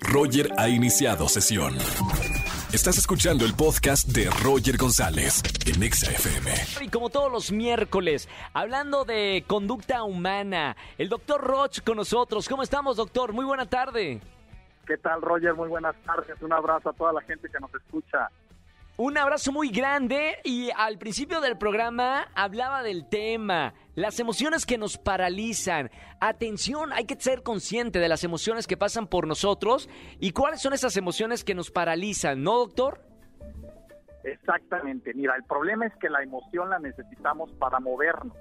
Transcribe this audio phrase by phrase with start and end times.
[0.00, 1.74] Roger ha iniciado sesión.
[2.72, 6.50] Estás escuchando el podcast de Roger González en Exa FM.
[6.84, 12.48] Y como todos los miércoles, hablando de conducta humana, el doctor Roch con nosotros.
[12.48, 13.32] ¿Cómo estamos, doctor?
[13.32, 14.20] Muy buena tarde.
[14.86, 15.54] ¿Qué tal, Roger?
[15.54, 16.40] Muy buenas tardes.
[16.42, 18.30] Un abrazo a toda la gente que nos escucha.
[19.00, 24.76] Un abrazo muy grande y al principio del programa hablaba del tema, las emociones que
[24.76, 25.88] nos paralizan.
[26.20, 29.88] Atención, hay que ser consciente de las emociones que pasan por nosotros
[30.18, 33.00] y cuáles son esas emociones que nos paralizan, ¿no, doctor?
[34.24, 35.14] Exactamente.
[35.14, 38.36] Mira, el problema es que la emoción la necesitamos para movernos.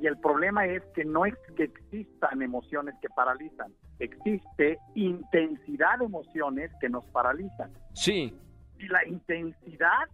[0.00, 6.06] Y el problema es que no es que existan emociones que paralizan, existe intensidad de
[6.06, 7.70] emociones que nos paralizan.
[7.92, 8.34] Sí.
[8.80, 10.08] Y la intensidad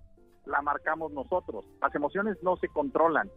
[0.45, 1.65] la marcamos nosotros.
[1.81, 3.31] Las emociones no se controlan.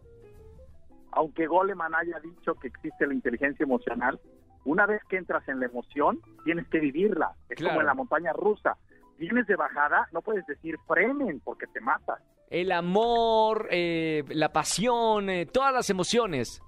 [1.12, 4.20] Aunque Goleman haya dicho que existe la inteligencia emocional,
[4.64, 7.34] una vez que entras en la emoción, tienes que vivirla.
[7.48, 7.70] Es Claro.
[7.74, 8.76] como en la montaña rusa.
[9.18, 12.20] Vienes de bajada, no puedes decir frenen porque te matas.
[12.48, 16.60] El amor, eh, la pasión, eh, todas las emociones.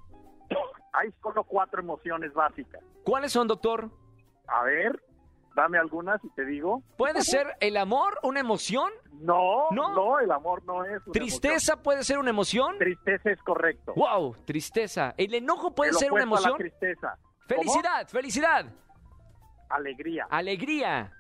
[0.93, 2.81] Hay solo cuatro emociones básicas.
[3.05, 3.91] ¿Cuáles son, doctor?
[4.47, 5.03] A ver,
[5.55, 6.83] dame algunas y te digo.
[6.97, 8.91] ¿Puede ser el amor una emoción?
[9.21, 9.95] No, ¿No?
[9.95, 12.77] no, el amor no es una ¿Tristeza puede ser una emoción?
[12.79, 13.93] Tristeza es correcto.
[13.95, 14.37] ¡Wow!
[14.45, 15.15] Tristeza.
[15.17, 16.71] ¿El enojo puede El ser una opuesto a la emoción?
[16.81, 17.19] tristeza.
[17.49, 17.61] ¿Cómo?
[17.63, 18.67] Felicidad, felicidad.
[19.69, 20.27] Alegría.
[20.31, 21.13] Alegría.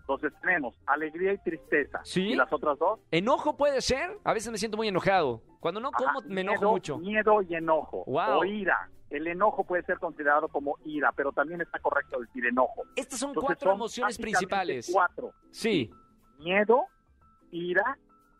[0.00, 2.00] Entonces tenemos alegría y tristeza.
[2.04, 2.30] Sí.
[2.30, 2.98] ¿Y las otras dos?
[3.10, 4.18] ¿Enojo puede ser?
[4.24, 5.42] A veces me siento muy enojado.
[5.60, 6.98] Cuando no como, Ajá, me enojo miedo, mucho.
[6.98, 8.04] Miedo y enojo.
[8.06, 8.38] Wow.
[8.40, 8.88] O ira.
[9.10, 12.84] El enojo puede ser considerado como ira, pero también está correcto decir enojo.
[12.96, 14.88] Estas son Entonces, cuatro son emociones principales.
[14.92, 15.32] Cuatro.
[15.50, 15.90] Sí,
[16.38, 16.84] Miedo,
[17.50, 17.98] ira,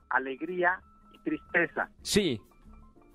[0.09, 0.81] alegría
[1.13, 1.91] y tristeza.
[2.03, 2.41] sí.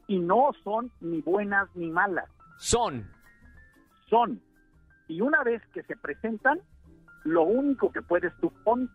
[0.08, 2.30] Y no son ni buenas ni malas.
[2.58, 3.10] Son.
[4.08, 4.40] son.
[5.08, 6.62] Y una vez que se presentan,
[7.24, 8.88] lo único que puedes tú con,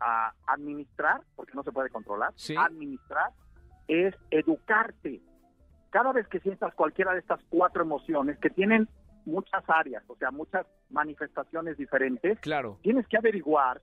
[0.00, 2.54] a administrar, porque no se puede controlar, Sí.
[2.56, 3.30] administrar,
[3.92, 5.20] es educarte.
[5.90, 8.88] Cada vez que sientas cualquiera de estas cuatro emociones que tienen
[9.26, 12.78] muchas áreas, o sea, muchas manifestaciones diferentes, Claro.
[12.82, 13.80] tienes que averiguar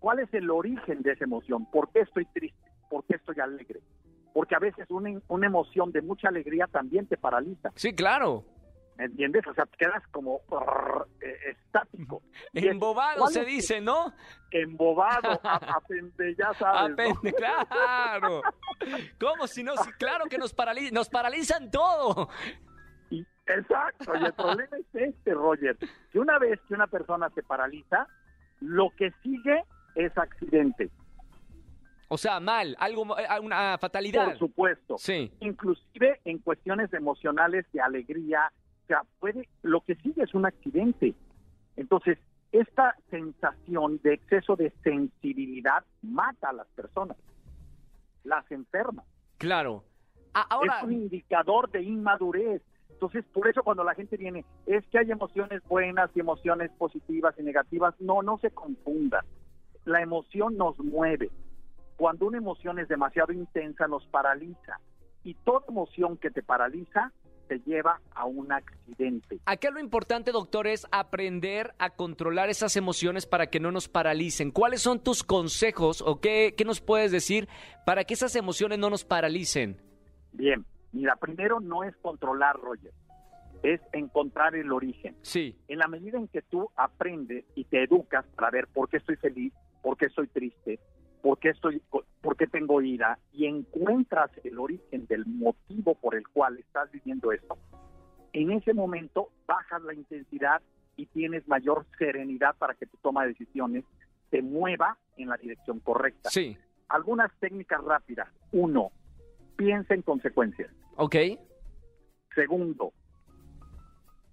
[0.00, 3.80] cuál es el origen de esa emoción, por qué estoy triste, por qué estoy alegre.
[4.34, 7.70] Porque a veces una, una emoción de mucha alegría también te paraliza.
[7.76, 8.44] Sí, claro.
[8.96, 9.46] ¿Me entiendes?
[9.46, 10.40] O sea, te quedas como
[11.20, 12.22] eh, estático.
[12.52, 14.12] Embobado ¿cuál se dice, ¿no?
[14.50, 16.96] Embobado, apende, ya sabes.
[16.96, 18.42] Apende- claro.
[19.18, 19.72] ¿Cómo si no?
[19.98, 22.28] Claro que nos, parali- nos paralizan todo.
[23.46, 25.76] Exacto, y el problema es este, Roger,
[26.12, 28.06] que una vez que una persona se paraliza,
[28.60, 29.64] lo que sigue
[29.96, 30.90] es accidente,
[32.08, 34.26] O sea, mal, algo, eh, una fatalidad.
[34.26, 34.96] por supuesto.
[34.96, 35.32] Sí.
[35.40, 38.50] Inclusive en cuestiones emocionales de alegría,
[38.92, 41.14] sea, puede, lo que sigue es un accidente.
[41.76, 42.18] Entonces,
[42.52, 47.16] esta sensación de exceso de sensibilidad mata a las personas,
[48.24, 49.04] las enferma.
[49.38, 49.84] Claro.
[50.34, 52.62] Ahora, es un indicador de inmadurez.
[52.90, 57.34] Entonces, por eso cuando la gente viene, es que hay emociones buenas y emociones positivas
[57.38, 57.94] y negativas.
[57.98, 59.24] No, no se confundan.
[59.84, 61.30] La emoción nos mueve.
[61.96, 64.78] Cuando una emoción es demasiado intensa, nos paraliza.
[65.24, 67.12] Y toda emoción que te paraliza
[67.52, 69.38] te lleva a un accidente.
[69.44, 74.52] acá lo importante, doctor, es aprender a controlar esas emociones para que no nos paralicen.
[74.52, 77.48] ¿Cuáles son tus consejos o qué, qué nos puedes decir
[77.84, 79.76] para que esas emociones no nos paralicen?
[80.32, 82.92] Bien, mira, primero no es controlar, Roger,
[83.62, 85.14] es encontrar el origen.
[85.20, 88.96] Sí, en la medida en que tú aprendes y te educas para ver por qué
[88.96, 89.52] estoy feliz,
[89.82, 90.80] por qué estoy triste,
[91.22, 91.80] por qué estoy,
[92.20, 97.32] por qué tengo ira y encuentras el origen del motivo por el cual estás viviendo
[97.32, 97.56] esto,
[98.32, 100.60] en ese momento bajas la intensidad
[100.96, 103.84] y tienes mayor serenidad para que tu toma de decisiones
[104.30, 106.28] te mueva en la dirección correcta.
[106.30, 106.58] sí.
[106.88, 108.28] Algunas técnicas rápidas.
[108.50, 108.92] Uno,
[109.56, 110.70] piensa en consecuencias.
[110.96, 111.16] Ok.
[112.34, 112.92] Segundo,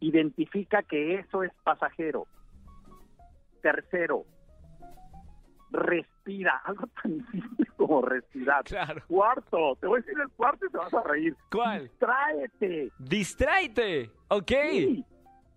[0.02, 2.28] identifica que eso es pasajero.
[3.62, 4.26] Tercero,
[5.72, 8.64] respira, algo tan simple como respirar.
[8.64, 9.02] Claro.
[9.08, 11.36] Cuarto, te voy a decir el cuarto y te vas a reír.
[11.52, 11.84] ¿Cuál?
[11.84, 12.92] Distráete.
[13.00, 14.12] Distráete.
[14.30, 14.52] Ok.
[14.72, 15.06] Sí.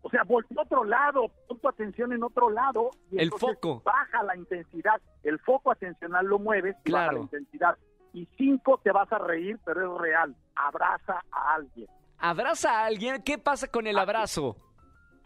[0.04, 2.90] O sea, voltea a otro lado, pon tu atención en otro lado.
[3.10, 3.82] Y El foco.
[3.84, 5.00] Baja la intensidad.
[5.22, 7.18] El foco atencional lo mueves y baja Claro.
[7.18, 7.78] la intensidad.
[8.12, 10.34] Y cinco, te vas a reír, pero es real.
[10.56, 11.86] Abraza a alguien.
[12.18, 13.22] Abraza a alguien.
[13.22, 14.56] ¿Qué pasa con el abrazo?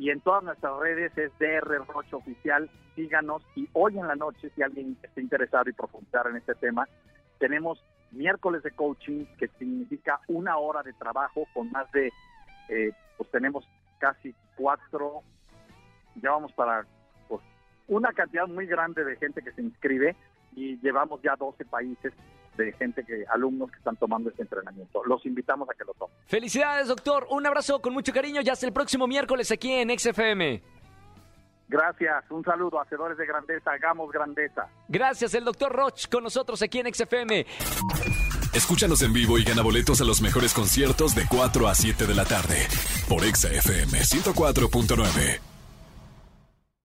[0.00, 4.50] y en todas nuestras redes es DR Roch Oficial, síganos y hoy en la noche,
[4.54, 6.88] si alguien está interesado y profundizar en este tema,
[7.40, 7.82] tenemos
[8.12, 12.12] miércoles de coaching, que significa una hora de trabajo con más de,
[12.68, 13.66] eh, pues tenemos
[13.98, 15.22] casi cuatro,
[16.16, 16.86] ya vamos para
[17.28, 17.40] pues,
[17.88, 20.14] una cantidad muy grande de gente que se inscribe
[20.54, 22.12] y llevamos ya 12 países
[22.56, 25.02] de gente que, alumnos que están tomando este entrenamiento.
[25.04, 26.14] Los invitamos a que lo tomen.
[26.26, 27.26] Felicidades, doctor.
[27.30, 30.79] Un abrazo con mucho cariño y hasta el próximo miércoles aquí en XFM.
[31.70, 34.66] Gracias, un saludo, hacedores de grandeza, hagamos grandeza.
[34.88, 37.46] Gracias, el doctor Roch con nosotros aquí en XFM.
[38.52, 42.14] Escúchanos en vivo y gana boletos a los mejores conciertos de 4 a 7 de
[42.16, 42.66] la tarde
[43.08, 45.49] por Exa FM 104.9.